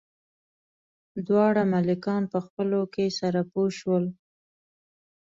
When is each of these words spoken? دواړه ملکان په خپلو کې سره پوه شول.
دواړه 1.27 1.61
ملکان 1.73 2.23
په 2.33 2.39
خپلو 2.45 2.81
کې 2.93 3.05
سره 3.19 3.41
پوه 3.51 3.69
شول. 3.79 4.05